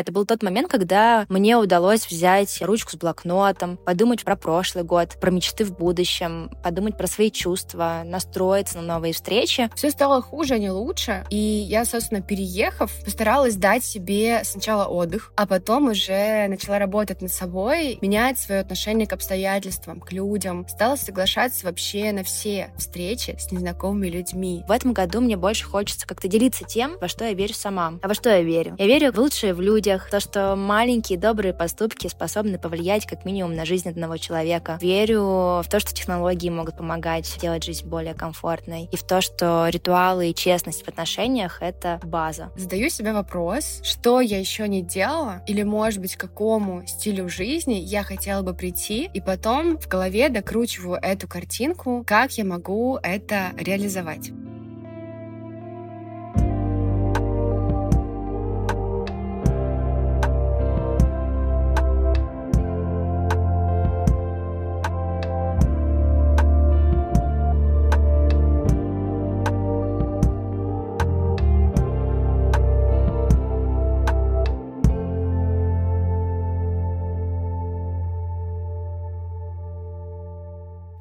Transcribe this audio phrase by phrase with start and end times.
[0.00, 5.18] Это был тот момент, когда мне удалось взять ручку с блокнотом, подумать про прошлый год,
[5.20, 9.68] про мечты в будущем, подумать про свои чувства, настроиться на новые встречи.
[9.74, 11.26] Все стало хуже, а не лучше.
[11.28, 17.30] И я, собственно, переехав, постаралась дать себе сначала отдых, а потом уже начала работать над
[17.30, 20.66] собой, менять свое отношение к обстоятельствам, к людям.
[20.66, 24.64] Стала соглашаться вообще на все встречи с незнакомыми людьми.
[24.66, 27.98] В этом году мне больше хочется как-то делиться тем, во что я верю сама.
[28.00, 28.76] А во что я верю?
[28.78, 29.60] Я верю в лучшее в
[29.90, 34.78] людях, то, что маленькие добрые поступки способны повлиять как минимум на жизнь одного человека.
[34.80, 35.22] Верю
[35.62, 38.88] в то, что технологии могут помогать сделать жизнь более комфортной.
[38.92, 42.50] И в то, что ритуалы и честность в отношениях— это база.
[42.56, 47.74] Задаю себе вопрос, что я еще не делала, или, может быть, к какому стилю жизни
[47.74, 53.50] я хотела бы прийти, и потом в голове докручиваю эту картинку, как я могу это
[53.58, 54.30] реализовать.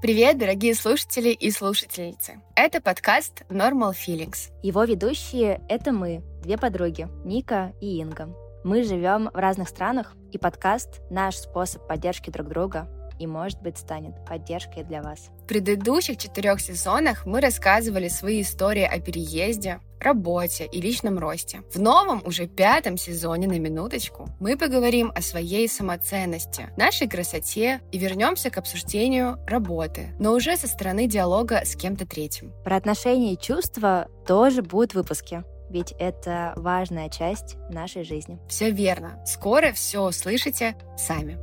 [0.09, 2.41] Привет, дорогие слушатели и слушательницы.
[2.55, 4.51] Это подкаст Normal Feelings.
[4.63, 8.35] Его ведущие— это мы, две подруги, Ника и Инга.
[8.63, 12.89] Мы живем в разных странах, и подкаст— наш способ поддержки друг друга
[13.19, 15.29] и, может быть, станет поддержкой для вас.
[15.43, 21.61] В предыдущих четырех сезонах мы рассказывали свои истории о переезде, работе и личном росте.
[21.73, 27.97] В новом, уже пятом сезоне на минуточку мы поговорим о своей самоценности, нашей красоте и
[27.97, 32.53] вернемся к обсуждению работы, но уже со стороны диалога с кем-то третьим.
[32.63, 38.39] Про отношения и чувства тоже будут выпуски ведь это важная часть нашей жизни.
[38.47, 39.23] Все верно.
[39.25, 41.37] Скоро все услышите сами.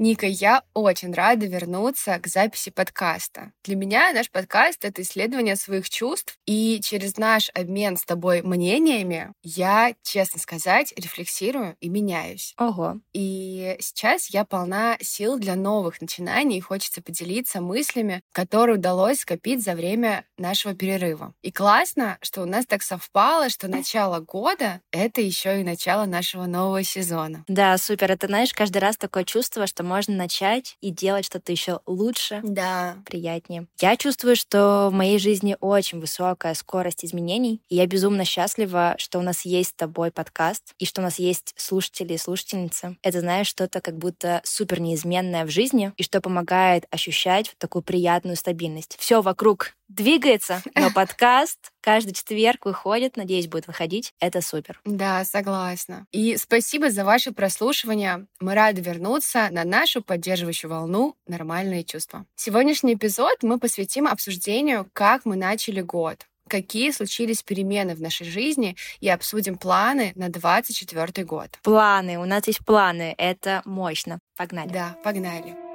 [0.00, 3.52] Ника, я очень рада вернуться к записи подкаста.
[3.64, 9.34] Для меня наш подкаст— это исследование своих чувств, и через наш обмен с тобой мнениями
[9.42, 12.54] я, честно сказать, рефлексирую и меняюсь.
[12.56, 12.96] Ого.
[13.12, 19.62] И сейчас я полна сил для новых начинаний, и хочется поделиться мыслями, которые удалось скопить
[19.62, 21.34] за время нашего перерыва.
[21.42, 26.46] И классно, что у нас так совпало, что начало года— это еще и начало нашего
[26.46, 27.44] нового сезона.
[27.48, 28.10] Да, супер.
[28.10, 32.98] Это, знаешь, каждый раз такое чувство, что можно начать и делать что-то еще лучше, да.
[33.04, 33.66] приятнее.
[33.80, 39.18] Я чувствую, что в моей жизни очень высокая скорость изменений, и я безумно счастлива, что
[39.18, 42.96] у нас есть с тобой подкаст, и что у нас есть слушатели и слушательницы.
[43.02, 48.36] Это, знаешь, что-то как будто супер неизменное в жизни, и что помогает ощущать такую приятную
[48.36, 48.96] стабильность.
[49.00, 54.12] Все вокруг двигается, но подкаст каждый четверг выходит, надеюсь, будет выходить.
[54.20, 54.80] Это супер.
[54.84, 56.06] Да, согласна.
[56.12, 58.26] И спасибо за ваше прослушивание.
[58.40, 62.26] Мы рады вернуться на нашу поддерживающую волну «Нормальные чувства».
[62.36, 68.76] Сегодняшний эпизод мы посвятим обсуждению, как мы начали год какие случились перемены в нашей жизни
[68.98, 71.50] и обсудим планы на 24 год.
[71.62, 74.18] Планы, у нас есть планы, это мощно.
[74.36, 74.68] Погнали.
[74.68, 75.69] Да, погнали.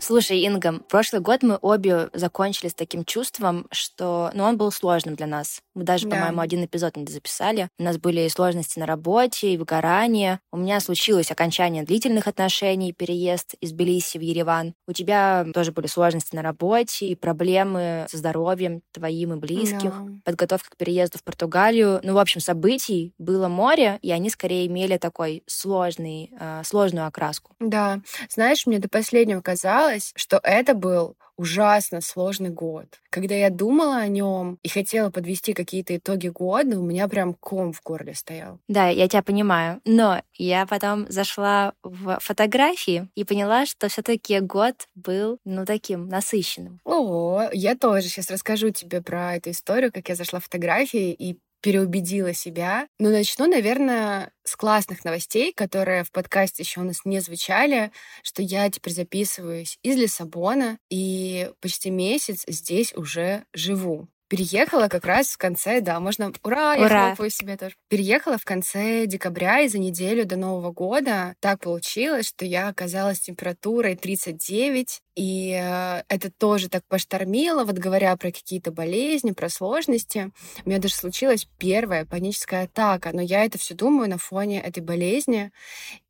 [0.00, 5.16] Слушай, Инга, прошлый год мы обе закончили с таким чувством, что ну, он был сложным
[5.16, 5.60] для нас.
[5.78, 6.16] Мы даже, да.
[6.16, 7.68] по-моему, один эпизод не записали.
[7.78, 10.40] У нас были и сложности на работе, и выгорание.
[10.52, 14.74] У меня случилось окончание длительных отношений, переезд из Тбилиси в Ереван.
[14.86, 19.92] У тебя тоже были сложности на работе и проблемы со здоровьем твоим и близких.
[19.92, 20.06] Да.
[20.24, 22.00] Подготовка к переезду в Португалию.
[22.02, 27.54] Ну, в общем, событий было море, и они скорее имели такой сложный, э, сложную окраску.
[27.60, 28.00] Да.
[28.28, 33.00] Знаешь, мне до последнего казалось, казалось, что это был ужасно сложный год.
[33.10, 37.72] Когда я думала о нем и хотела подвести какие-то итоги года, у меня прям ком
[37.72, 38.58] в горле стоял.
[38.68, 39.80] Да, я тебя понимаю.
[39.84, 46.80] Но я потом зашла в фотографии и поняла, что все-таки год был, ну, таким насыщенным.
[46.84, 51.38] О, я тоже сейчас расскажу тебе про эту историю, как я зашла в фотографии и
[51.60, 52.88] переубедила себя.
[52.98, 58.42] Но начну, наверное, с классных новостей, которые в подкасте еще у нас не звучали, что
[58.42, 64.08] я теперь записываюсь из Лиссабона и почти месяц здесь уже живу.
[64.28, 66.32] Переехала как раз в конце, да, можно...
[66.42, 67.06] Ура, я Ура.
[67.08, 67.74] хлопаю себе тоже.
[67.88, 73.20] Переехала в конце декабря, и за неделю до Нового года так получилось, что я оказалась
[73.20, 80.30] температурой 39, и э, это тоже так поштормило, вот говоря про какие-то болезни, про сложности.
[80.64, 84.82] У меня даже случилась первая паническая атака, но я это все думаю на фоне этой
[84.82, 85.50] болезни.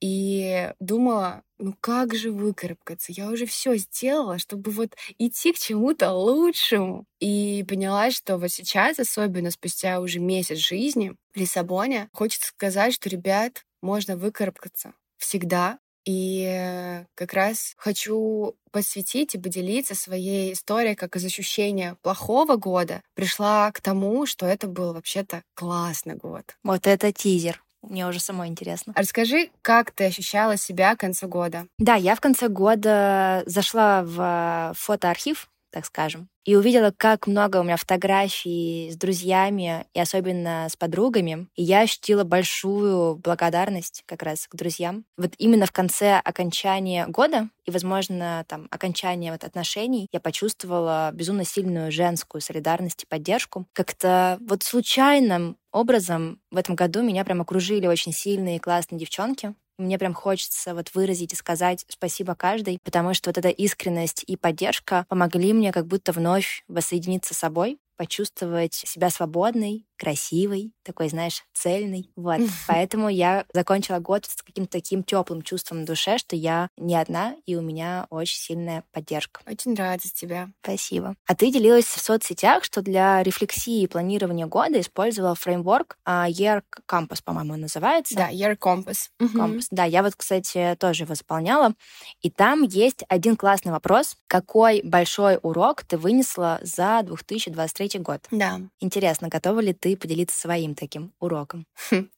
[0.00, 3.12] И думала, ну как же выкарабкаться?
[3.12, 7.04] Я уже все сделала, чтобы вот идти к чему-то лучшему.
[7.20, 13.08] И поняла, что вот сейчас, особенно спустя уже месяц жизни в Лиссабоне, хочется сказать, что,
[13.08, 15.78] ребят, можно выкарабкаться всегда.
[16.04, 23.70] И как раз хочу посвятить и поделиться своей историей, как из ощущения плохого года пришла
[23.72, 26.56] к тому, что это был вообще-то классный год.
[26.62, 27.62] Вот это тизер.
[27.82, 28.92] Мне уже самой интересно.
[28.96, 31.66] А расскажи, как ты ощущала себя к концу года?
[31.78, 37.62] Да, я в конце года зашла в фотоархив, так скажем, и увидела, как много у
[37.62, 41.46] меня фотографий с друзьями и особенно с подругами.
[41.56, 45.04] И я ощутила большую благодарность как раз к друзьям.
[45.18, 51.44] Вот именно в конце окончания года и, возможно, там, окончания вот отношений я почувствовала безумно
[51.44, 53.66] сильную женскую солидарность и поддержку.
[53.74, 59.54] Как-то вот случайным образом в этом году меня прям окружили очень сильные классные девчонки.
[59.78, 64.36] Мне прям хочется вот выразить и сказать спасибо каждой, потому что вот эта искренность и
[64.36, 71.44] поддержка помогли мне как будто вновь воссоединиться с собой, почувствовать себя свободной, красивой, такой, знаешь,
[71.52, 72.10] цельной.
[72.16, 72.40] Вот.
[72.66, 77.34] Поэтому я закончила год с каким-то таким теплым чувством в душе, что я не одна,
[77.44, 79.40] и у меня очень сильная поддержка.
[79.46, 80.48] Очень рада тебя.
[80.62, 81.14] Спасибо.
[81.26, 86.62] А ты делилась в соцсетях, что для рефлексии и планирования года использовала фреймворк uh, Year
[86.90, 88.14] Compass, по-моему, называется.
[88.14, 89.08] Да, Year Compass.
[89.20, 89.66] Compass.
[89.70, 91.74] Да, я вот, кстати, тоже его заполняла.
[92.22, 94.16] И там есть один классный вопрос.
[94.26, 98.20] Какой большой урок ты вынесла за 2023 год?
[98.30, 98.60] Да.
[98.80, 101.66] Интересно, готова ли ты ты поделиться своим таким уроком.
[101.90, 102.08] Хм.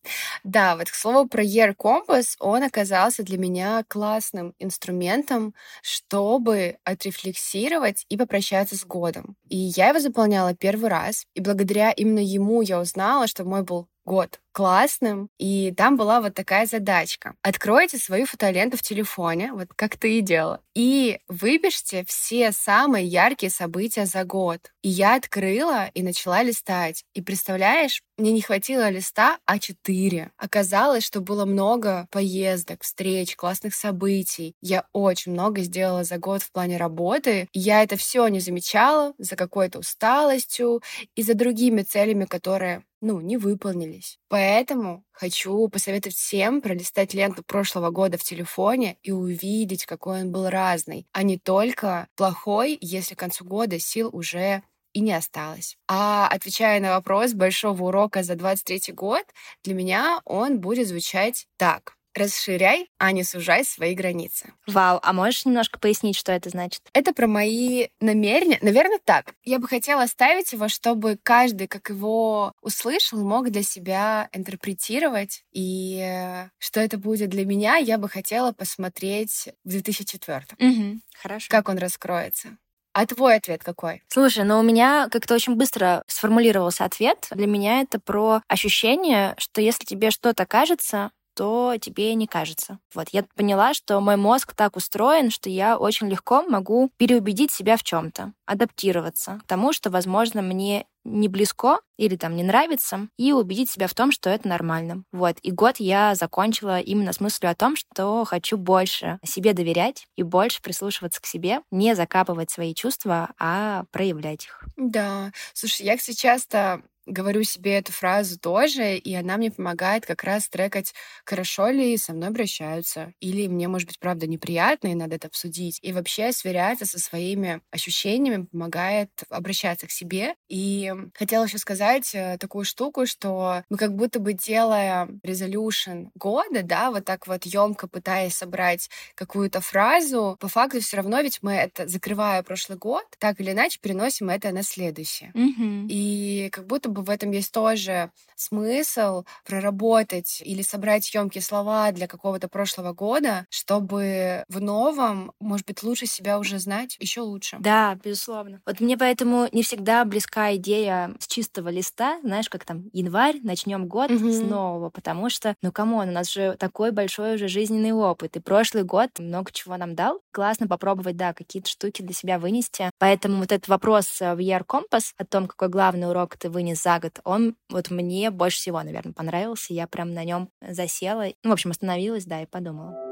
[0.44, 8.04] Да, вот к слову про Year Compass, он оказался для меня классным инструментом, чтобы отрефлексировать
[8.08, 9.36] и попрощаться с годом.
[9.48, 13.88] И я его заполняла первый раз, и благодаря именно ему я узнала, что мой был
[14.10, 17.34] год классным, и там была вот такая задачка.
[17.42, 23.50] Откройте свою фотоленту в телефоне, вот как ты и делала, и выпишите все самые яркие
[23.50, 24.72] события за год.
[24.82, 27.04] И я открыла и начала листать.
[27.14, 30.30] И представляешь, мне не хватило листа А4.
[30.36, 34.56] Оказалось, что было много поездок, встреч, классных событий.
[34.60, 37.48] Я очень много сделала за год в плане работы.
[37.52, 40.82] Я это все не замечала за какой-то усталостью
[41.14, 44.18] и за другими целями, которые ну, не выполнились.
[44.28, 50.48] Поэтому хочу посоветовать всем пролистать ленту прошлого года в телефоне и увидеть, какой он был
[50.48, 54.62] разный, а не только плохой, если к концу года сил уже
[54.92, 55.76] и не осталось.
[55.88, 59.24] А отвечая на вопрос большого урока за 23 год,
[59.64, 61.96] для меня он будет звучать так.
[62.14, 64.52] Расширяй, а не сужай свои границы.
[64.66, 66.82] Вау, а можешь немножко пояснить, что это значит?
[66.92, 68.58] Это про мои намерения.
[68.62, 69.34] Наверное, так.
[69.44, 75.44] Я бы хотела оставить его, чтобы каждый, как его услышал, мог для себя интерпретировать.
[75.52, 80.46] И э, что это будет для меня, я бы хотела посмотреть в 2004.
[80.58, 81.46] Угу, хорошо.
[81.48, 82.58] Как он раскроется.
[82.92, 84.02] А твой ответ какой?
[84.08, 87.28] Слушай, ну у меня как-то очень быстро сформулировался ответ.
[87.30, 92.80] Для меня это про ощущение, что если тебе что-то кажется, то тебе не кажется.
[92.94, 97.78] Вот я поняла, что мой мозг так устроен, что я очень легко могу переубедить себя
[97.78, 103.32] в чем-то, адаптироваться к тому, что, возможно, мне не близко или там не нравится, и
[103.32, 105.04] убедить себя в том, что это нормально.
[105.12, 105.38] Вот.
[105.40, 110.22] И год я закончила именно с мыслью о том, что хочу больше себе доверять и
[110.22, 114.62] больше прислушиваться к себе, не закапывать свои чувства, а проявлять их.
[114.76, 115.32] Да.
[115.54, 120.48] Слушай, я, кстати, часто говорю себе эту фразу тоже, и она мне помогает как раз
[120.48, 125.28] трекать, хорошо ли со мной обращаются, или мне, может быть, правда неприятно, и надо это
[125.28, 125.78] обсудить.
[125.82, 130.34] И вообще сверяться со своими ощущениями помогает обращаться к себе.
[130.48, 136.62] И хотела еще сказать э, такую штуку, что мы как будто бы делая resolution года,
[136.62, 141.52] да, вот так вот емко пытаясь собрать какую-то фразу, по факту все равно ведь мы
[141.52, 145.30] это, закрывая прошлый год, так или иначе переносим это на следующий.
[145.34, 145.86] Mm-hmm.
[145.88, 151.92] И как будто бы бы в этом есть тоже смысл проработать или собрать емкие слова
[151.92, 157.58] для какого-то прошлого года, чтобы в новом, может быть, лучше себя уже знать, еще лучше.
[157.60, 158.60] Да, безусловно.
[158.64, 163.86] Вот мне поэтому не всегда близка идея с чистого листа, знаешь, как там январь, начнем
[163.86, 164.30] год угу.
[164.30, 168.36] с нового, потому что, ну, come on, у нас же такой большой уже жизненный опыт,
[168.36, 170.20] и прошлый год много чего нам дал.
[170.32, 172.90] Классно попробовать, да, какие-то штуки для себя вынести.
[172.98, 177.20] Поэтому вот этот вопрос в YearCompass о том, какой главный урок ты вынес за год,
[177.24, 179.74] он вот мне больше всего, наверное, понравился.
[179.74, 181.26] Я прям на нем засела.
[181.42, 183.10] Ну, в общем, остановилась, да, и подумала.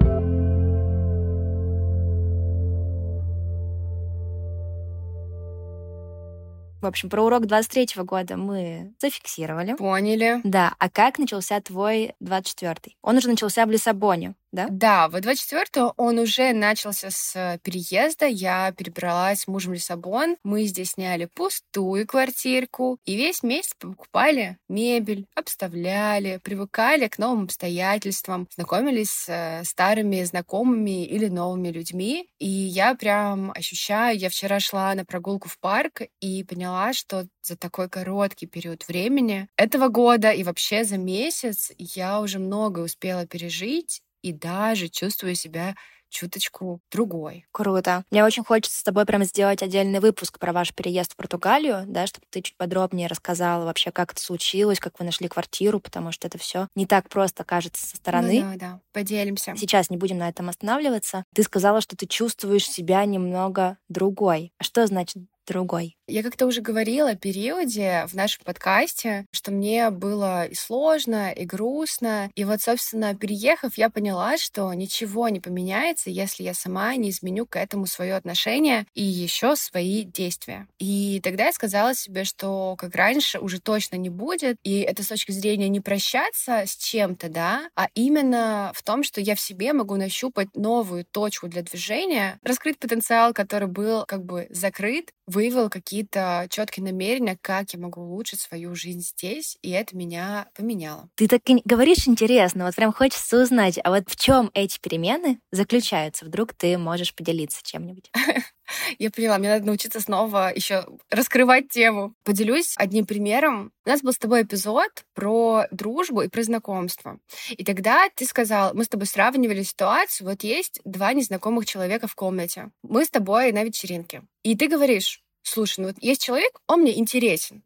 [6.80, 9.74] В общем, про урок 23 года мы зафиксировали.
[9.74, 10.40] Поняли.
[10.44, 12.96] Да, а как начался твой 24-й?
[13.02, 14.66] Он уже начался в Лиссабоне да?
[14.70, 18.26] Да, в 24-го он уже начался с переезда.
[18.26, 20.36] Я перебралась с мужем в Лиссабон.
[20.42, 22.98] Мы здесь сняли пустую квартирку.
[23.04, 31.28] И весь месяц покупали мебель, обставляли, привыкали к новым обстоятельствам, знакомились с старыми знакомыми или
[31.28, 32.28] новыми людьми.
[32.38, 37.56] И я прям ощущаю, я вчера шла на прогулку в парк и поняла, что за
[37.56, 44.02] такой короткий период времени этого года и вообще за месяц я уже много успела пережить
[44.22, 45.74] и даже чувствую себя
[46.10, 47.46] чуточку другой.
[47.52, 48.04] Круто.
[48.10, 52.06] Мне очень хочется с тобой прям сделать отдельный выпуск про ваш переезд в Португалию, да,
[52.06, 56.26] чтобы ты чуть подробнее рассказала вообще, как это случилось, как вы нашли квартиру, потому что
[56.26, 58.42] это все не так просто кажется со стороны.
[58.42, 59.54] Ну, да, да, поделимся.
[59.56, 61.24] Сейчас не будем на этом останавливаться.
[61.34, 64.52] Ты сказала, что ты чувствуешь себя немного другой.
[64.58, 65.97] А что значит другой.
[66.10, 71.44] Я как-то уже говорила о периоде в нашем подкасте, что мне было и сложно, и
[71.44, 72.30] грустно.
[72.34, 77.44] И вот, собственно, переехав, я поняла, что ничего не поменяется, если я сама не изменю
[77.44, 80.66] к этому свое отношение и еще свои действия.
[80.78, 84.56] И тогда я сказала себе, что как раньше уже точно не будет.
[84.64, 89.20] И это с точки зрения не прощаться с чем-то, да, а именно в том, что
[89.20, 94.46] я в себе могу нащупать новую точку для движения, раскрыть потенциал, который был как бы
[94.48, 100.48] закрыт, выявил какие-то четкие намерения, как я могу улучшить свою жизнь здесь, и это меня
[100.54, 101.08] поменяло.
[101.16, 106.24] Ты так говоришь интересно, вот прям хочется узнать, а вот в чем эти перемены заключаются?
[106.24, 108.12] Вдруг ты можешь поделиться чем-нибудь?
[108.98, 112.14] Я поняла, мне надо научиться снова еще раскрывать тему.
[112.22, 113.72] Поделюсь одним примером.
[113.84, 117.18] У нас был с тобой эпизод про дружбу и про знакомство.
[117.50, 122.14] И тогда ты сказал, мы с тобой сравнивали ситуацию, вот есть два незнакомых человека в
[122.14, 122.70] комнате.
[122.82, 124.22] Мы с тобой на вечеринке.
[124.42, 127.62] И ты говоришь, слушай, ну вот есть человек, он мне интересен.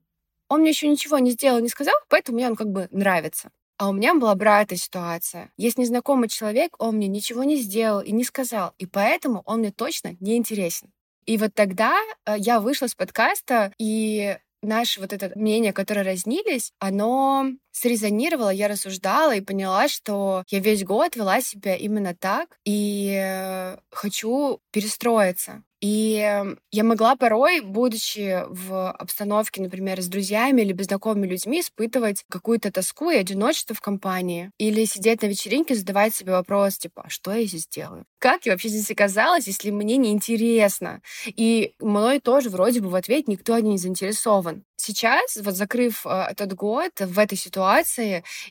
[0.48, 3.50] Он мне еще ничего не сделал, не сказал, поэтому мне он как бы нравится.
[3.78, 5.50] А у меня была обратная ситуация.
[5.56, 9.72] Есть незнакомый человек, он мне ничего не сделал и не сказал, и поэтому он мне
[9.72, 10.92] точно не интересен.
[11.24, 16.72] И вот тогда э, я вышла с подкаста, и наше вот это мнение, которое разнились,
[16.78, 23.18] оно срезонировало, я рассуждала и поняла, что я весь год вела себя именно так, и
[23.18, 25.62] э, хочу перестроиться.
[25.82, 32.24] И эм, я могла порой, будучи в обстановке, например, с друзьями или знакомыми людьми, испытывать
[32.30, 34.52] какую-то тоску и одиночество в компании.
[34.58, 38.04] Или сидеть на вечеринке, задавать себе вопрос, типа, а что я здесь делаю?
[38.20, 41.02] Как я вообще здесь оказалась, если мне неинтересно?
[41.26, 44.62] И мной тоже вроде бы в ответ никто не заинтересован.
[44.76, 47.61] Сейчас, вот закрыв э, этот год в этой ситуации,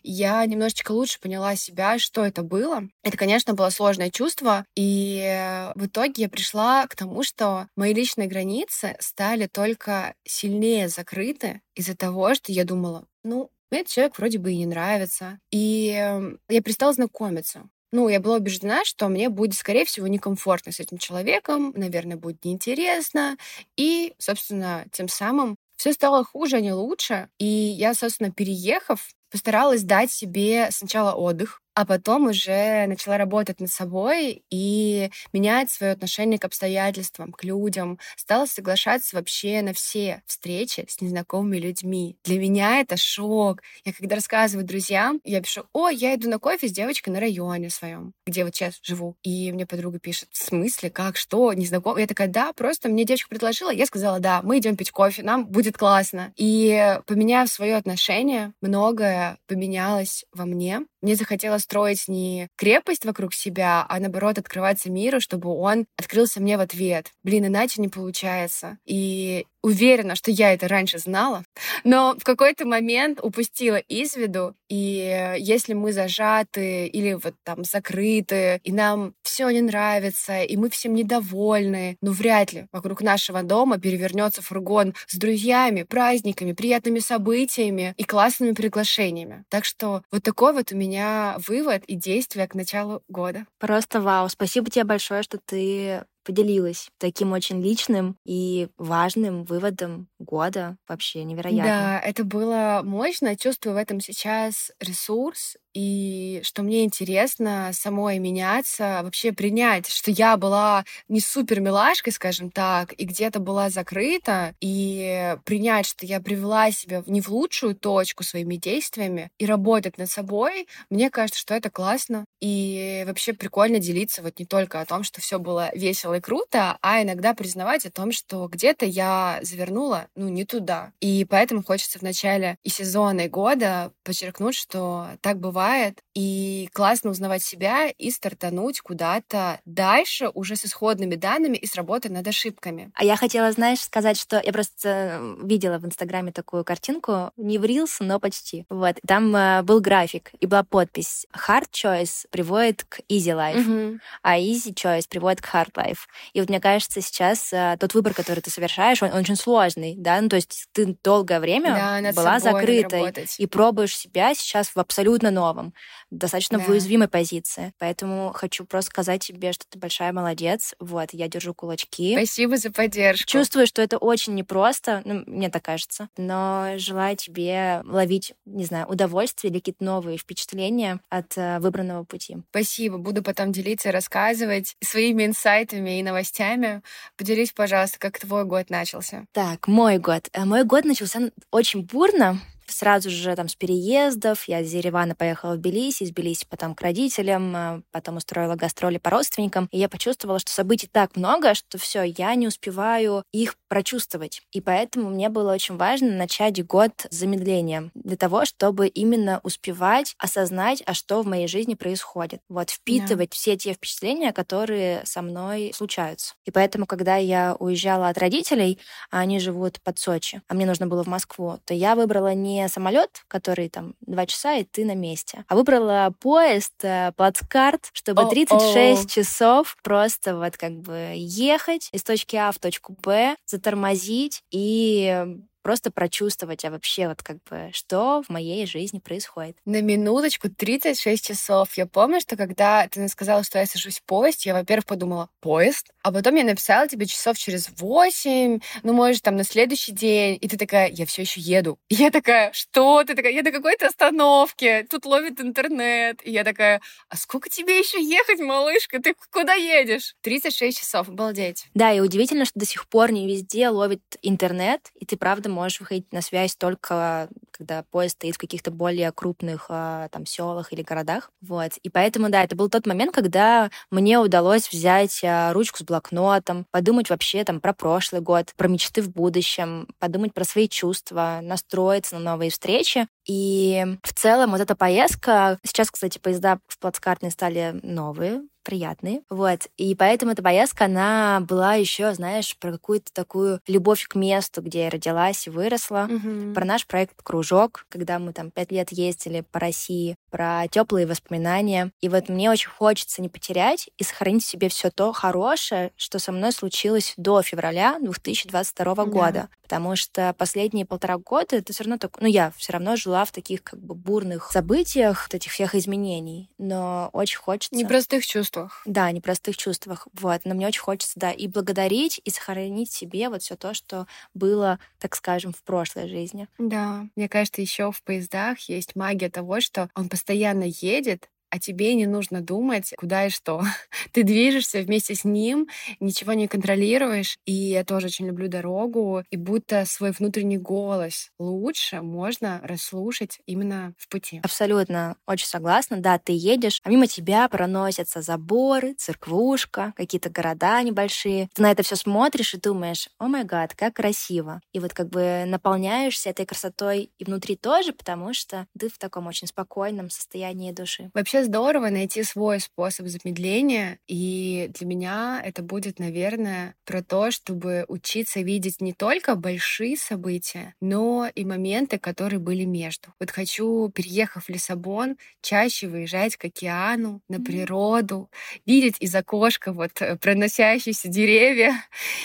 [0.04, 2.84] я немножечко лучше поняла себя, что это было.
[3.04, 8.28] Это, конечно, было сложное чувство, и в итоге я пришла к тому, что мои личные
[8.28, 14.52] границы стали только сильнее закрыты из-за того, что я думала, ну, этот человек вроде бы
[14.52, 15.40] и не нравится.
[15.50, 17.70] И э, я перестала знакомиться.
[17.94, 22.44] Ну, я была убеждена, что мне будет, скорее всего, некомфортно с этим человеком, наверное, будет
[22.46, 23.38] неинтересно.
[23.76, 27.30] И, собственно, тем самым все стало хуже, а не лучше.
[27.40, 33.72] И я, собственно, переехав, постаралась дать себе сначала отдых, а потом уже начала работать над
[33.72, 38.00] собой и менять свое отношение к обстоятельствам, к людям.
[38.16, 42.18] Стала соглашаться вообще на все встречи с незнакомыми людьми.
[42.24, 43.62] Для меня это шок.
[43.86, 47.70] Я когда рассказываю друзьям, я пишу, о, я иду на кофе с девочкой на районе
[47.70, 49.16] своем, где вот сейчас живу.
[49.24, 52.02] И мне подруга пишет, в смысле, как, что, незнакомый?
[52.02, 55.46] Я такая, да, просто мне девочка предложила, я сказала, да, мы идем пить кофе, нам
[55.46, 56.34] будет классно.
[56.36, 60.82] И поменяв свое отношение, многое поменялось во мне.
[61.02, 66.58] Мне захотелось строить не крепость вокруг себя, а наоборот открываться миру, чтобы он открылся мне
[66.58, 67.12] в ответ.
[67.24, 68.78] Блин, иначе не получается.
[68.86, 71.44] И уверена, что я это раньше знала,
[71.84, 74.56] но в какой-то момент упустила из виду.
[74.70, 80.70] И если мы зажаты или вот там закрыты, и нам все не нравится, и мы
[80.70, 87.94] всем недовольны, ну вряд ли вокруг нашего дома перевернется фургон с друзьями, праздниками, приятными событиями
[87.98, 89.44] и классными приглашениями.
[89.50, 93.46] Так что вот такой вот у меня вывод и действие к началу года.
[93.60, 94.30] Просто вау.
[94.30, 100.78] Спасибо тебе большое, что ты поделилась таким очень личным и важным выводом года.
[100.88, 101.64] Вообще невероятно.
[101.64, 103.36] Да, это было мощно.
[103.36, 110.36] Чувствую в этом сейчас ресурс и что мне интересно самой меняться, вообще принять, что я
[110.36, 116.72] была не супер милашкой, скажем так, и где-то была закрыта, и принять, что я привела
[116.72, 121.70] себя не в лучшую точку своими действиями, и работать над собой, мне кажется, что это
[121.70, 122.26] классно.
[122.42, 126.78] И вообще прикольно делиться вот не только о том, что все было весело и круто,
[126.82, 130.92] а иногда признавать о том, что где-то я завернула, ну, не туда.
[131.00, 137.12] И поэтому хочется в начале и сезона, и года подчеркнуть, что так бывает и классно
[137.12, 142.92] узнавать себя и стартануть куда-то дальше уже с исходными данными и с работой над ошибками.
[142.96, 147.64] А я хотела, знаешь, сказать, что я просто видела в Инстаграме такую картинку, не в
[147.64, 148.66] Reels, но почти.
[148.70, 154.00] Вот, там э, был график, и была подпись «Hard choice приводит к easy life», mm-hmm.
[154.22, 156.00] а easy choice приводит к hard life.
[156.34, 159.96] И вот мне кажется, сейчас э, тот выбор, который ты совершаешь, он, он очень сложный,
[160.02, 164.78] да, ну, то есть ты долгое время да, была закрытой и пробуешь себя сейчас в
[164.78, 165.74] абсолютно новом
[166.12, 166.66] достаточно да.
[166.66, 167.74] в уязвимой позиции.
[167.80, 170.76] Поэтому хочу просто сказать тебе, что ты большая молодец.
[170.80, 172.14] Вот, я держу кулачки.
[172.14, 173.30] Спасибо за поддержку.
[173.30, 176.10] Чувствую, что это очень непросто, ну, мне так кажется.
[176.18, 182.38] Но желаю тебе ловить, не знаю, удовольствие или какие-то новые впечатления от э, выбранного пути.
[182.50, 182.98] Спасибо.
[182.98, 186.82] Буду потом делиться и рассказывать своими инсайтами и новостями.
[187.18, 189.26] Поделись, пожалуйста, как твой год начался.
[189.32, 190.30] Так, мой год.
[190.34, 192.40] Э, мой год начался очень бурно
[192.72, 194.44] сразу же там с переездов.
[194.48, 198.98] Я из Еревана поехала в Тбилиси, из Тбилиси потом к родителям, э, потом устроила гастроли
[198.98, 199.68] по родственникам.
[199.72, 204.42] И я почувствовала, что событий так много, что все, я не успеваю их прочувствовать.
[204.52, 210.16] И поэтому мне было очень важно начать год с замедлением для того, чтобы именно успевать
[210.18, 212.42] осознать, а что в моей жизни происходит.
[212.50, 213.34] Вот впитывать yeah.
[213.34, 216.34] все те впечатления, которые со мной случаются.
[216.46, 220.88] И поэтому, когда я уезжала от родителей, а они живут под Сочи, а мне нужно
[220.88, 224.96] было в Москву, то я выбрала не самолет, который там два часа, и ты на
[224.96, 232.04] месте, а выбрала поезд, э, плацкарт, чтобы 36 часов просто вот как бы ехать из
[232.04, 235.26] точки А в точку Б, затормозить и
[235.62, 239.58] просто прочувствовать, а вообще вот как бы, что в моей жизни происходит.
[239.66, 241.78] На минуточку 36 часов.
[241.78, 245.92] Я помню, что когда ты сказала, что я сажусь в поезд, я, во-первых, подумала, поезд?
[246.04, 250.48] А потом я написала тебе часов через 8, ну, может, там на следующий день, и
[250.48, 251.78] ты такая, я все еще еду.
[251.90, 253.04] И я такая, что?
[253.04, 256.20] Ты такая, я на какой-то остановке, тут ловит интернет.
[256.26, 259.02] И я такая, а сколько тебе еще ехать, малышка?
[259.02, 260.16] Ты куда едешь?
[260.22, 261.66] 36 часов, обалдеть.
[261.74, 265.80] Да, и удивительно, что до сих пор не везде ловит интернет, и ты, правда, можешь
[265.80, 267.30] выходить на связь только
[267.62, 271.32] когда поезд стоит в каких-то более крупных а, там селах или городах.
[271.42, 271.74] Вот.
[271.84, 276.66] И поэтому, да, это был тот момент, когда мне удалось взять а, ручку с блокнотом,
[276.72, 282.16] подумать вообще там про прошлый год, про мечты в будущем, подумать про свои чувства, настроиться
[282.16, 283.08] на новые встречи.
[283.28, 285.60] И в целом вот эта поездка...
[285.64, 289.22] Сейчас, кстати, поезда в плацкартной стали новые, приятные.
[289.30, 289.68] Вот.
[289.78, 294.86] И поэтому эта поездка, она была еще, знаешь, про какую-то такую любовь к месту, где
[294.86, 296.54] я родилась и выросла, mm-hmm.
[296.54, 301.92] про наш проект «Кружок», когда мы там пять лет ездили по России, про теплые воспоминания.
[302.02, 306.20] И вот мне очень хочется не потерять и сохранить в себе все то хорошее, что
[306.20, 309.06] со мной случилось до февраля 2022 yeah.
[309.06, 309.50] года.
[309.62, 313.32] Потому что последние полтора года это все равно так, ну я все равно жила в
[313.32, 316.50] таких как бы бурных событиях, вот этих всех изменений.
[316.58, 317.76] Но очень хочется...
[317.76, 318.86] Непростых чувств чувствах.
[318.86, 320.08] Да, непростых чувствах.
[320.14, 320.42] Вот.
[320.46, 324.80] Но мне очень хочется, да, и благодарить, и сохранить себе вот все то, что было,
[325.00, 326.48] так скажем, в прошлой жизни.
[326.58, 327.08] Да.
[327.16, 332.08] Мне кажется, еще в поездах есть магия того, что он постоянно едет, а тебе не
[332.08, 333.62] нужно думать, куда и что.
[334.14, 335.68] Ты движешься вместе с ним,
[336.00, 337.38] ничего не контролируешь.
[337.46, 339.24] И я тоже очень люблю дорогу.
[339.30, 344.40] И будто свой внутренний голос лучше можно расслушать именно в пути.
[344.44, 345.18] Абсолютно.
[345.28, 345.98] Очень согласна.
[345.98, 351.50] Да, ты едешь, а мимо тебя проносятся заборы, церквушка, какие-то города небольшие.
[351.54, 354.62] Ты на это все смотришь и думаешь, о май гад, как красиво.
[354.72, 359.28] И вот как бы наполняешься этой красотой и внутри тоже, потому что ты в таком
[359.28, 361.12] очень спокойном состоянии души.
[361.14, 367.32] Вообще это здорово найти свой способ замедления, и для меня это будет, наверное, про то,
[367.32, 373.14] чтобы учиться видеть не только большие события, но и моменты, которые были между.
[373.20, 378.30] Вот хочу, переехав в Лиссабон, чаще выезжать к океану, на природу,
[378.66, 381.74] видеть из окошка вот э, проносящиеся деревья.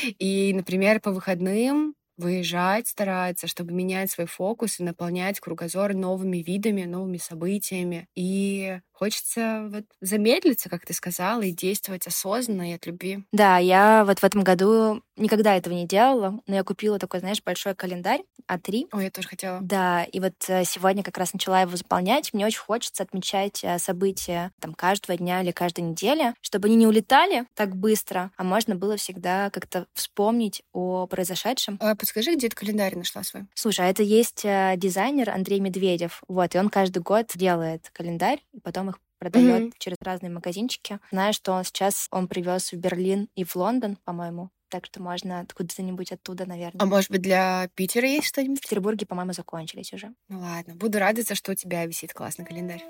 [0.18, 6.84] И, например, по выходным выезжать старается, чтобы менять свой фокус и наполнять кругозор новыми видами,
[6.84, 8.08] новыми событиями.
[8.14, 13.24] И Хочется вот замедлиться, как ты сказала, и действовать осознанно и от любви.
[13.30, 17.42] Да, я вот в этом году никогда этого не делала, но я купила такой, знаешь,
[17.44, 18.88] большой календарь А3.
[18.92, 19.58] Ой, я тоже хотела.
[19.60, 22.32] Да, и вот э, сегодня как раз начала его заполнять.
[22.32, 26.86] Мне очень хочется отмечать э, события там каждого дня или каждой недели, чтобы они не
[26.86, 31.78] улетали так быстро, а можно было всегда как-то вспомнить о произошедшем.
[31.82, 33.44] А подскажи, где ты календарь нашла свой?
[33.54, 38.42] Слушай, а это есть э, дизайнер Андрей Медведев, вот, и он каждый год делает календарь,
[38.52, 38.85] и потом
[39.18, 39.78] продает mm-hmm.
[39.78, 40.98] через разные магазинчики.
[41.10, 44.50] Знаю, что он сейчас он привез в Берлин и в Лондон, по-моему.
[44.68, 46.82] Так что можно откуда-нибудь оттуда, наверное.
[46.82, 48.58] А может быть, для Питера есть что-нибудь?
[48.58, 50.12] В Петербурге, по-моему, закончились уже.
[50.28, 50.74] Ну ладно.
[50.74, 52.82] Буду радоваться, что у тебя висит классный календарь.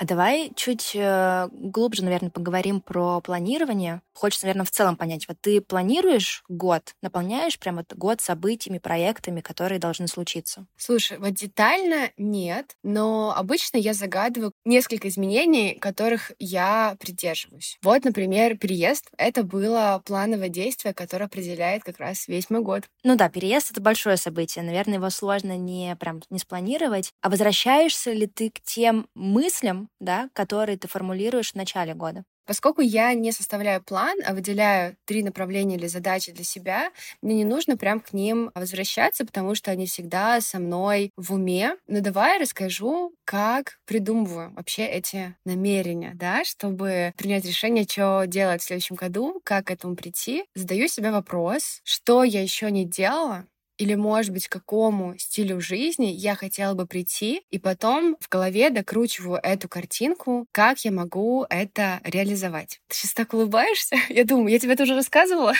[0.00, 4.00] А давай чуть э, глубже, наверное, поговорим про планирование.
[4.14, 5.26] Хочется, наверное, в целом понять.
[5.26, 10.66] Вот ты планируешь год, наполняешь прям вот год событиями, проектами, которые должны случиться?
[10.76, 17.76] Слушай, вот детально нет, но обычно я загадываю несколько изменений, которых я придерживаюсь.
[17.82, 19.06] Вот, например, переезд.
[19.16, 22.84] Это было плановое действие, которое определяет как раз весь мой год.
[23.02, 24.64] Ну да, переезд— это большое событие.
[24.64, 27.12] Наверное, его сложно не прям не спланировать.
[27.20, 32.24] А возвращаешься ли ты к тем мыслям, да, которые ты формулируешь в начале года.
[32.46, 37.44] Поскольку я не составляю план, а выделяю три направления или задачи для себя, мне не
[37.44, 41.76] нужно прям к ним возвращаться, потому что они всегда со мной в уме.
[41.86, 48.62] Но давай я расскажу, как придумываю вообще эти намерения, да, чтобы принять решение, что делать
[48.62, 50.44] в следующем году, как к этому прийти.
[50.54, 53.44] Задаю себе вопрос, что я еще не делала,
[53.78, 58.70] или, может быть, к какому стилю жизни я хотела бы прийти, и потом в голове
[58.70, 62.80] докручиваю эту картинку, как я могу это реализовать.
[62.88, 63.96] Ты сейчас так улыбаешься?
[64.08, 65.52] Я думаю, я тебе это уже рассказывала.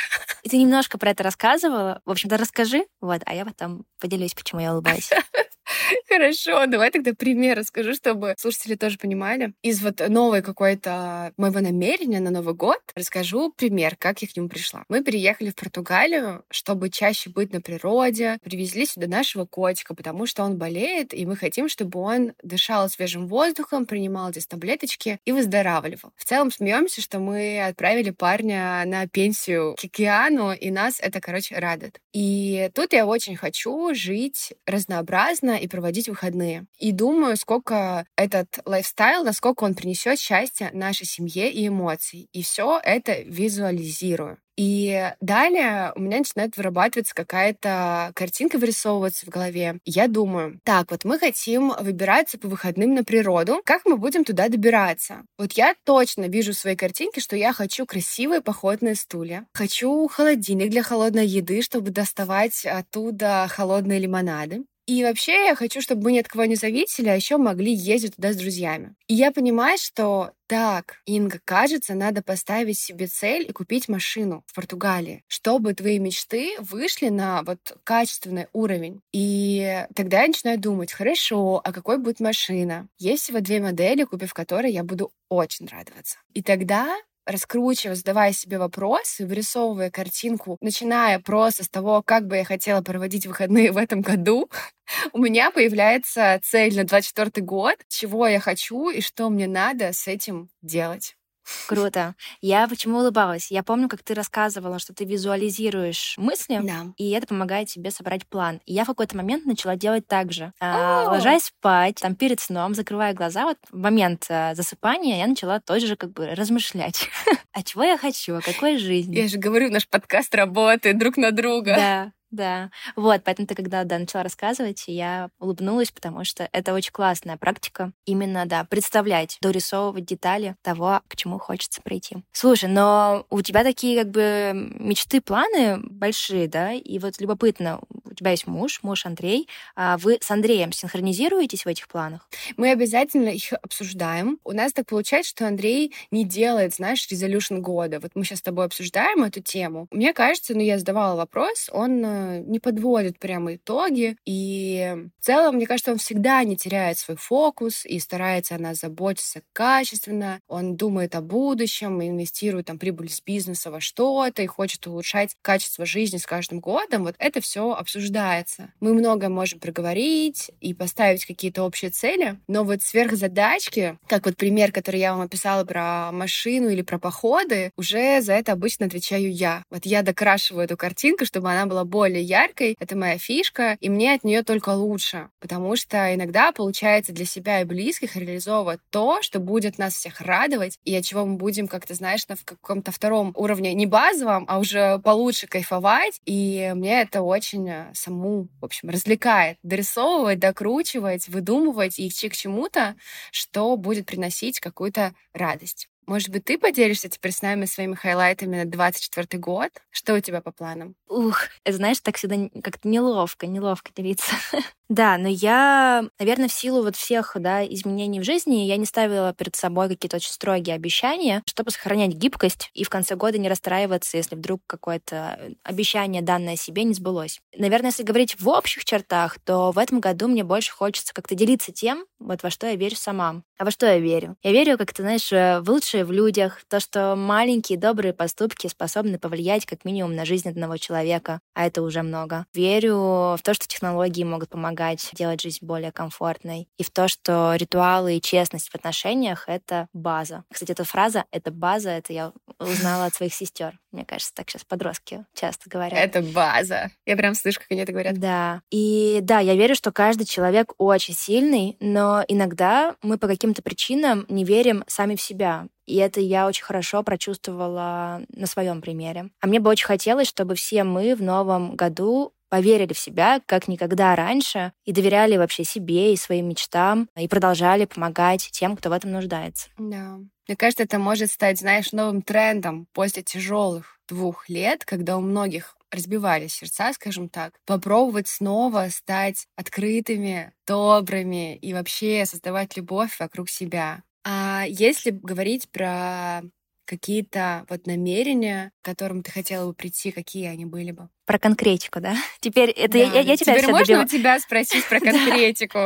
[0.43, 2.01] И ты немножко про это рассказывала.
[2.05, 5.11] В общем-то, расскажи, вот, а я потом поделюсь, почему я улыбаюсь.
[6.09, 9.53] Хорошо, давай тогда пример расскажу, чтобы слушатели тоже понимали.
[9.63, 14.49] Из вот новой какой-то моего намерения на Новый год расскажу пример, как я к нему
[14.49, 14.85] пришла.
[14.89, 20.43] Мы переехали в Португалию, чтобы чаще быть на природе, привезли сюда нашего котика, потому что
[20.43, 26.13] он болеет, и мы хотим, чтобы он дышал свежим воздухом, принимал здесь таблеточки и выздоравливал.
[26.17, 31.57] В целом смеемся, что мы отправили парня на пенсию к океану, и нас это, короче,
[31.59, 32.01] радует.
[32.13, 36.67] И тут я очень хочу жить разнообразно и проводить выходные.
[36.79, 42.29] И думаю, сколько этот лайфстайл, насколько он принесет счастье нашей семье и эмоций.
[42.33, 44.39] И все это визуализирую.
[44.59, 49.79] И далее у меня начинает вырабатываться какая-то картинка вырисовываться в голове.
[49.85, 53.61] Я думаю, так, вот мы хотим выбираться по выходным на природу.
[53.65, 55.23] Как мы будем туда добираться?
[55.39, 59.47] Вот я точно вижу в своей картинке, что я хочу красивые походные стулья.
[59.55, 64.65] Хочу холодильник для холодной еды, чтобы доставать оттуда холодные лимонады.
[64.89, 68.17] И вообще я хочу, чтобы мы ни от кого не зависели, а еще могли ездить
[68.17, 68.95] туда с друзьями.
[69.07, 74.55] И я понимаю, что так, Инга, кажется, надо поставить себе цель и купить машину в
[74.55, 79.03] Португалии, чтобы твои мечты вышли на вот качественный уровень.
[79.13, 82.89] И тогда я начинаю думать, хорошо, а какой будет машина?
[82.97, 86.17] Есть всего две модели, купив которые я буду очень радоваться.
[86.33, 86.97] И тогда
[87.29, 93.27] раскручивая, задавая себе вопросы, вырисовывая картинку, начиная просто с того, как бы я хотела проводить
[93.27, 94.51] выходные в этом году,
[95.13, 100.09] у меня появляется цель на 24 год, чего я хочу и что мне надо с
[100.09, 101.18] этим делать.
[101.67, 102.15] Круто.
[102.41, 103.51] Я почему улыбалась?
[103.51, 106.87] Я помню, как ты рассказывала, что ты визуализируешь мысли, да.
[106.97, 108.61] и это помогает тебе собрать план.
[108.67, 110.53] И я в какой-то момент начала делать так же.
[110.61, 115.61] А, ложась спать, там перед сном, закрывая глаза, вот в момент а, засыпания я начала
[115.61, 117.09] тоже как бы размышлять.
[117.53, 118.37] а чего я хочу?
[118.37, 119.17] А какой жизни?
[119.17, 121.75] Я же говорю, наш подкаст работает друг на друга.
[121.77, 122.13] Да.
[122.31, 127.37] Да, вот, поэтому ты когда, да, начала рассказывать, я улыбнулась, потому что это очень классная
[127.37, 127.93] практика.
[128.05, 132.19] Именно, да, представлять, дорисовывать детали того, к чему хочется прийти.
[132.33, 137.81] Слушай, но у тебя такие как бы мечты, планы большие, да, и вот любопытно,
[138.19, 139.49] тебя есть муж, муж Андрей.
[139.77, 142.29] А вы с Андреем синхронизируетесь в этих планах?
[142.57, 144.39] Мы обязательно их обсуждаем.
[144.45, 148.01] У нас так получается, что Андрей не делает, знаешь, резолюшн года.
[148.01, 149.87] Вот мы сейчас с тобой обсуждаем эту тему.
[149.91, 154.17] Мне кажется, ну, я задавала вопрос, он э, не подводит прямо итоги.
[154.25, 158.79] И в целом, мне кажется, он всегда не теряет свой фокус и старается о нас
[158.81, 160.41] заботиться качественно.
[160.49, 165.87] Он думает о будущем, инвестирует там прибыль с бизнеса во что-то и хочет улучшать качество
[165.87, 167.05] жизни с каждым годом.
[167.05, 168.73] Вот это все обсуждается.
[168.81, 174.73] Мы много можем проговорить и поставить какие-то общие цели, но вот сверхзадачки, как вот пример,
[174.73, 179.63] который я вам описала про машину или про походы, уже за это обычно отвечаю я.
[179.71, 182.77] Вот я докрашиваю эту картинку, чтобы она была более яркой.
[182.81, 187.61] Это моя фишка, и мне от нее только лучше, потому что иногда получается для себя
[187.61, 191.87] и близких реализовывать то, что будет нас всех радовать, и от чего мы будем, как
[191.87, 196.21] ты знаешь, на каком-то втором уровне, не базовом, а уже получше кайфовать.
[196.25, 199.59] И мне это очень э, саму, в общем, развлекает.
[199.63, 202.97] Дорисовывать, докручивать, выдумывать и идти к чему-то,
[203.31, 205.89] что будет приносить какую-то радость.
[206.09, 209.71] Может быть, ты поделишься теперь с нами своими хайлайтами на 24 год?
[209.91, 210.95] Что у тебя по планам?
[211.07, 214.33] Ух, знаешь, так всегда как-то неловко, неловко делиться.
[214.89, 219.35] Да, но я, наверное, в силу вот всех да, изменений в жизни я не ставила
[219.35, 224.17] перед собой какие-то очень строгие обещания, чтобы сохранять гибкость и в конце года не расстраиваться,
[224.17, 227.41] если вдруг какое-то обещание, данное себе, не сбылось.
[227.55, 231.71] Наверное, если говорить в общих чертах, то в этом году мне больше хочется как-то делиться
[231.71, 233.43] тем, вот во что я верю сама.
[233.59, 234.37] А во что я верю?
[234.43, 238.69] Я верю, как ты знаешь, в лучшее в людях, в то, что маленькие добрые поступки
[238.69, 242.47] способны повлиять как минимум на жизнь одного человека, а это уже много.
[242.55, 242.95] Верю
[243.37, 246.69] в то, что технологии могут помогать помогать делать жизнь более комфортной.
[246.79, 250.45] И в то, что ритуалы и честность в отношениях— это база.
[250.53, 253.79] Кстати, эта фраза— это база, это я узнала от своих сестер.
[253.91, 255.99] Мне кажется, так сейчас подростки часто говорят.
[255.99, 256.91] Это база.
[257.07, 258.19] Я прям слышу, как они это говорят.
[258.19, 258.63] Да.
[258.71, 264.27] И да, я верю, что каждый человек очень сильный, но иногда мы по каким-то причинам
[264.29, 265.67] не верим сами в себя.
[265.87, 269.31] И это я очень хорошо прочувствовала на своем примере.
[269.41, 273.69] А мне бы очень хотелось, чтобы все мы в новом году поверили в себя как
[273.69, 278.93] никогда раньше и доверяли вообще себе и своим мечтам и продолжали помогать тем, кто в
[278.93, 279.69] этом нуждается.
[279.79, 280.19] Да.
[280.47, 285.77] Мне кажется, это может стать, знаешь, новым трендом после тяжелых двух лет, когда у многих
[285.91, 294.03] разбивали сердца, скажем так, попробовать снова стать открытыми, добрыми и вообще создавать любовь вокруг себя.
[294.25, 296.43] А если говорить про
[296.85, 301.09] какие-то вот намерения, к которым ты хотела бы прийти, какие они были бы?
[301.29, 302.17] Про конкретику, да?
[302.41, 302.99] Теперь это да.
[302.99, 304.05] я, я тебя Теперь все можно добивала.
[304.05, 305.79] у тебя спросить про конкретику?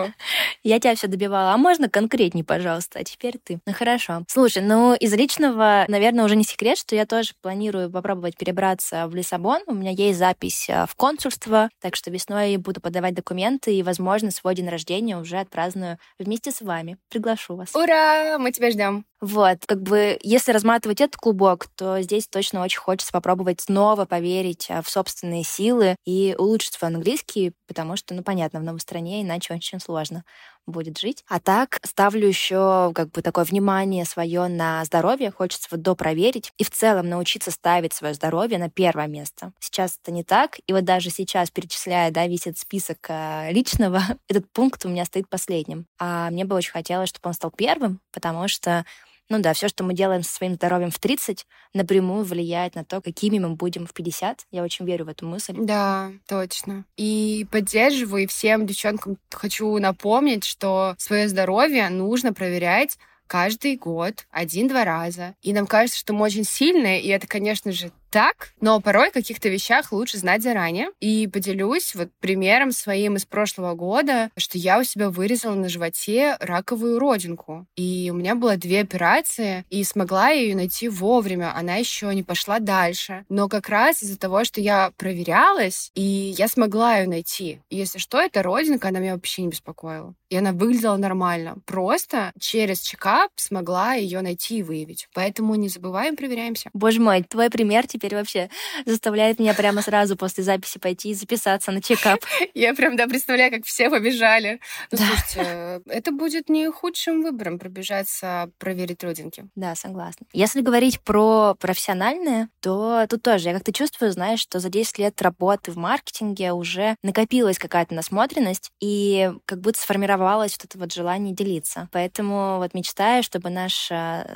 [0.62, 1.52] Я тебя все добивала.
[1.52, 3.00] А можно конкретней, пожалуйста?
[3.00, 3.58] А теперь ты.
[3.66, 4.22] Ну хорошо.
[4.28, 9.16] Слушай, ну из личного, наверное, уже не секрет, что я тоже планирую попробовать перебраться в
[9.16, 9.62] Лиссабон.
[9.66, 14.30] У меня есть запись э, в консульство, так что весной буду подавать документы и, возможно,
[14.30, 16.98] свой день рождения уже отпраздную вместе с вами.
[17.10, 17.74] Приглашу вас.
[17.74, 18.38] Ура!
[18.38, 19.04] Мы тебя ждем.
[19.22, 24.66] Вот, как бы, если разматывать этот клубок, то здесь точно очень хочется попробовать снова поверить
[24.68, 28.80] э, в собственный собственные силы и улучшить свой английский, потому что, ну, понятно, в новой
[28.80, 30.24] стране иначе очень сложно
[30.66, 31.24] будет жить.
[31.28, 35.32] А так ставлю еще как бы такое внимание свое на здоровье.
[35.32, 39.52] Хочется вот допроверить и в целом научиться ставить свое здоровье на первое место.
[39.58, 40.58] Сейчас это не так.
[40.68, 45.04] И вот даже сейчас, перечисляя, да, весь этот список э, личного, этот пункт у меня
[45.04, 45.86] стоит последним.
[45.98, 48.84] А мне бы очень хотелось, чтобы он стал первым, потому что
[49.32, 53.00] ну да, все, что мы делаем со своим здоровьем в 30, напрямую влияет на то,
[53.00, 54.46] какими мы будем в 50.
[54.50, 55.54] Я очень верю в эту мысль.
[55.56, 56.84] Да, точно.
[56.98, 64.84] И поддерживаю, и всем девчонкам хочу напомнить, что свое здоровье нужно проверять каждый год, один-два
[64.84, 65.34] раза.
[65.40, 69.10] И нам кажется, что мы очень сильные, и это, конечно же, так, но порой о
[69.10, 70.88] каких-то вещах лучше знать заранее.
[71.00, 76.36] И поделюсь вот примером своим из прошлого года, что я у себя вырезала на животе
[76.38, 77.66] раковую родинку.
[77.74, 81.56] И у меня было две операции, и смогла я ее найти вовремя.
[81.56, 83.24] Она еще не пошла дальше.
[83.30, 86.02] Но как раз из-за того, что я проверялась, и
[86.36, 87.60] я смогла ее найти.
[87.70, 90.14] И если что, эта родинка, она меня вообще не беспокоила.
[90.28, 91.56] И она выглядела нормально.
[91.64, 95.08] Просто через чекап смогла ее найти и выявить.
[95.14, 96.68] Поэтому не забываем, проверяемся.
[96.74, 98.50] Боже мой, твой пример теперь теперь вообще
[98.84, 102.20] заставляет меня прямо сразу после записи пойти и записаться на чекап.
[102.54, 104.60] Я прям, да, представляю, как все побежали.
[104.90, 105.04] Ну, да.
[105.06, 109.44] слушайте, это будет не худшим выбором пробежаться, проверить родинки.
[109.54, 110.26] Да, согласна.
[110.32, 115.22] Если говорить про профессиональное, то тут тоже я как-то чувствую, знаешь, что за 10 лет
[115.22, 121.34] работы в маркетинге уже накопилась какая-то насмотренность и как будто сформировалось вот это вот желание
[121.34, 121.88] делиться.
[121.92, 123.90] Поэтому вот мечтаю, чтобы наш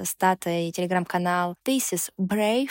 [0.04, 2.68] стата и телеграм-канал This is Brave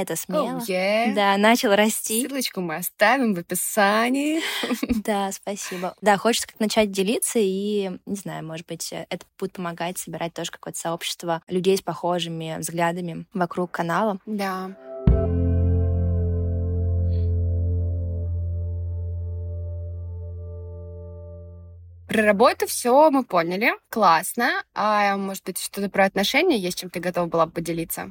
[0.00, 0.58] это смело.
[0.58, 1.14] Oh, yeah.
[1.14, 2.26] Да, начал расти.
[2.26, 4.40] Ссылочку мы оставим в описании.
[5.04, 5.94] Да, спасибо.
[6.00, 10.50] Да, хочется как начать делиться, и, не знаю, может быть, это будет помогать собирать тоже
[10.50, 14.18] какое-то сообщество людей с похожими взглядами вокруг канала.
[14.26, 14.70] Да.
[22.12, 23.72] Про работу все мы поняли.
[23.88, 24.62] Классно.
[24.74, 28.10] А может быть, что-то про отношения есть, чем ты готова была бы поделиться?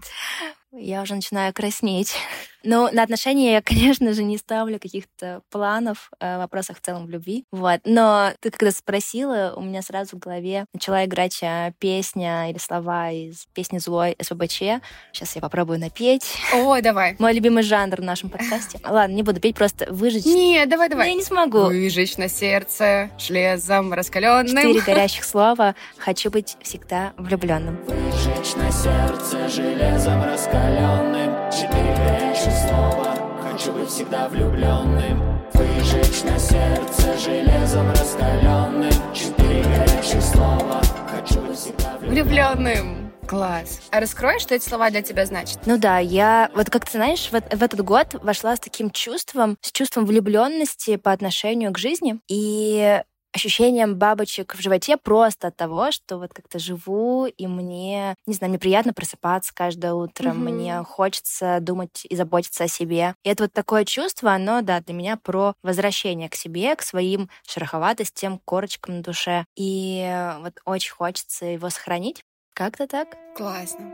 [0.74, 2.16] Я уже начинаю краснеть.
[2.64, 7.06] Ну, на отношения я, конечно же, не ставлю каких-то планов э, в вопросах в целом
[7.06, 7.46] в любви.
[7.52, 7.82] Вот.
[7.86, 13.12] Но ты когда спросила, у меня сразу в голове начала играть э, песня или слова
[13.12, 14.82] из песни «Злой» СВБЧ.
[15.12, 16.38] Сейчас я попробую напеть.
[16.54, 17.16] О, давай.
[17.20, 18.80] Мой любимый жанр в нашем подкасте.
[18.84, 20.26] Ладно, не буду петь, просто выжечь.
[20.26, 21.10] Не, давай, давай.
[21.10, 21.66] Я не смогу.
[21.66, 24.48] Выжечь на сердце железом раскаленным.
[24.48, 25.76] Четыре горящих слова.
[25.98, 27.80] Хочу быть всегда влюбленным.
[27.88, 31.21] Выжечь на сердце железом раскаленным.
[31.52, 40.82] Четыре горящих снова Хочу быть всегда влюбленным Выжечь на сердце железом раскаленным Четыре горячих слова
[41.14, 43.82] Хочу быть всегда влюбленным Класс.
[43.92, 45.60] А раскроешь, что эти слова для тебя значат?
[45.66, 49.58] Ну да, я вот как ты знаешь, в, в этот год вошла с таким чувством,
[49.62, 52.20] с чувством влюбленности по отношению к жизни.
[52.28, 53.02] И
[53.34, 58.50] ощущением бабочек в животе просто от того, что вот как-то живу, и мне, не знаю,
[58.50, 60.34] мне приятно просыпаться каждое утро, mm-hmm.
[60.34, 63.16] мне хочется думать и заботиться о себе.
[63.24, 67.30] И это вот такое чувство, оно, да, для меня про возвращение к себе, к своим
[67.48, 69.46] шероховатостям, корочкам на душе.
[69.56, 72.24] И вот очень хочется его сохранить.
[72.54, 73.18] Как-то так.
[73.36, 73.92] Классно.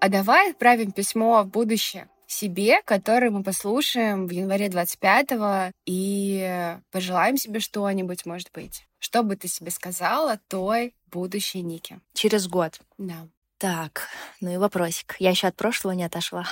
[0.00, 7.36] А давай отправим письмо в будущее себе, который мы послушаем в январе 25-го и пожелаем
[7.36, 8.86] себе что-нибудь, может быть.
[8.98, 12.00] Что бы ты себе сказала той будущей Нике?
[12.14, 12.80] Через год.
[12.98, 13.28] Да.
[13.58, 14.08] Так,
[14.40, 15.16] ну и вопросик.
[15.18, 16.46] Я еще от прошлого не отошла.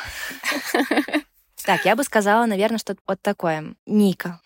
[1.65, 3.77] Так, я бы сказала, наверное, что-то вот такое.
[3.87, 4.41] Ника,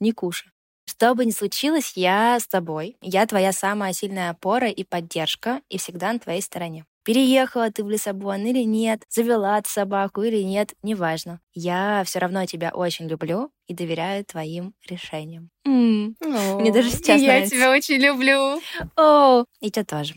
[0.00, 0.50] Никуша.
[0.84, 2.96] Что бы ни случилось, я с тобой.
[3.00, 6.86] Я твоя самая сильная опора и поддержка, и всегда на твоей стороне.
[7.02, 11.40] Переехала ты в Лиссабон или нет, завела ты собаку или нет, неважно.
[11.54, 15.50] Я все равно тебя очень люблю и доверяю твоим решениям.
[15.66, 16.14] Mm.
[16.22, 17.54] Oh, Мне даже сейчас Я нравится.
[17.56, 18.60] тебя очень люблю.
[18.96, 20.14] О, и тебя тоже.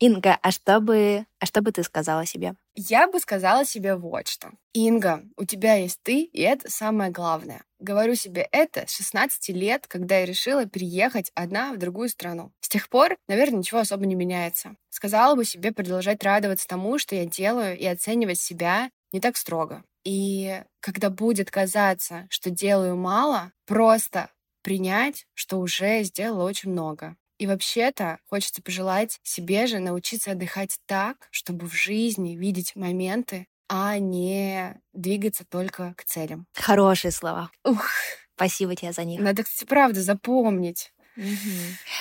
[0.00, 2.54] Инга, а что бы, а что бы ты сказала себе?
[2.76, 4.52] Я бы сказала себе вот что.
[4.72, 7.64] Инга, у тебя есть ты, и это самое главное.
[7.80, 12.52] Говорю себе это с 16 лет, когда я решила переехать одна в другую страну.
[12.60, 14.76] С тех пор, наверное, ничего особо не меняется.
[14.88, 19.82] Сказала бы себе продолжать радоваться тому, что я делаю, и оценивать себя не так строго.
[20.04, 24.30] И когда будет казаться, что делаю мало, просто
[24.62, 27.16] принять, что уже сделала очень много.
[27.38, 33.98] И вообще-то хочется пожелать себе же научиться отдыхать так, чтобы в жизни видеть моменты, а
[33.98, 36.46] не двигаться только к целям.
[36.54, 37.50] Хорошие слова.
[37.64, 37.86] Ух.
[38.34, 39.20] Спасибо тебе за них.
[39.20, 40.92] Надо, кстати, правда запомнить.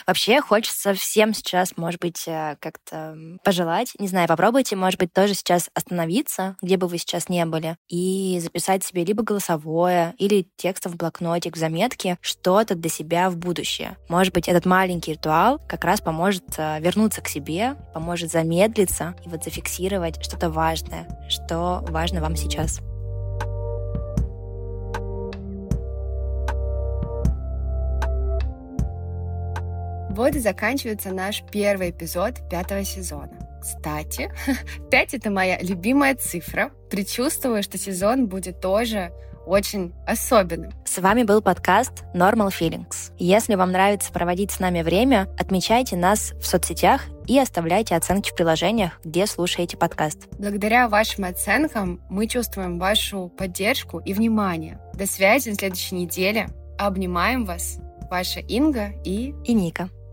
[0.06, 5.34] Вообще хочется всем сейчас, может быть, э, как-то пожелать, не знаю, попробуйте, может быть, тоже
[5.34, 10.94] сейчас остановиться, где бы вы сейчас не были, и записать себе либо голосовое, или текстом
[10.94, 13.98] в блокнотик, в заметке, что-то для себя в будущее.
[14.08, 19.30] Может быть, этот маленький ритуал как раз поможет э, вернуться к себе, поможет замедлиться и
[19.30, 22.80] вот зафиксировать что-то важное, что важно вам сейчас.
[30.18, 33.30] Вот и заканчивается наш первый эпизод пятого сезона.
[33.62, 34.32] Кстати,
[34.90, 36.72] пять это моя любимая цифра.
[36.90, 39.12] Предчувствую, что сезон будет тоже
[39.46, 40.72] очень особенным.
[40.86, 43.14] С вами был подкаст Normal Feelings.
[43.20, 48.36] Если вам нравится проводить с нами время, отмечайте нас в соцсетях и оставляйте оценки в
[48.36, 50.28] приложениях, где слушаете подкаст.
[50.40, 54.80] Благодаря вашим оценкам мы чувствуем вашу поддержку и внимание.
[54.96, 56.50] До связи на следующей неделе.
[56.80, 57.78] Обнимаем вас.
[58.10, 59.36] Ваша Инга и...
[59.46, 59.92] И Ника.